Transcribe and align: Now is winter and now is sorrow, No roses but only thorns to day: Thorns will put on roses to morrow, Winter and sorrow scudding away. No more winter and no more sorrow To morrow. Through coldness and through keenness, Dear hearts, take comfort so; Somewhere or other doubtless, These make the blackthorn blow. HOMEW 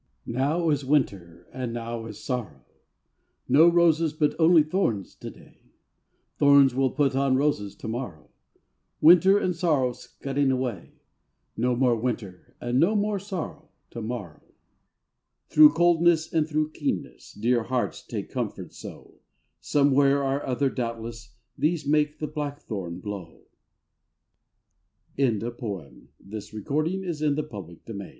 Now 0.25 0.71
is 0.71 0.83
winter 0.83 1.47
and 1.53 1.73
now 1.73 2.07
is 2.07 2.17
sorrow, 2.19 2.65
No 3.47 3.69
roses 3.69 4.13
but 4.13 4.33
only 4.39 4.63
thorns 4.63 5.13
to 5.17 5.29
day: 5.29 5.75
Thorns 6.39 6.73
will 6.73 6.89
put 6.89 7.15
on 7.15 7.35
roses 7.35 7.75
to 7.75 7.87
morrow, 7.87 8.31
Winter 8.99 9.37
and 9.37 9.55
sorrow 9.55 9.91
scudding 9.93 10.49
away. 10.49 10.93
No 11.55 11.75
more 11.75 11.95
winter 11.95 12.55
and 12.59 12.79
no 12.79 12.95
more 12.95 13.19
sorrow 13.19 13.69
To 13.91 14.01
morrow. 14.01 14.41
Through 15.49 15.73
coldness 15.73 16.33
and 16.33 16.47
through 16.49 16.71
keenness, 16.71 17.33
Dear 17.33 17.61
hearts, 17.65 18.01
take 18.03 18.31
comfort 18.31 18.73
so; 18.73 19.19
Somewhere 19.59 20.23
or 20.23 20.43
other 20.43 20.71
doubtless, 20.71 21.35
These 21.55 21.85
make 21.85 22.17
the 22.17 22.25
blackthorn 22.25 23.01
blow. 23.01 23.43
HOMEW 25.19 26.07